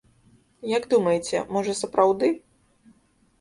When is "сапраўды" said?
1.81-2.33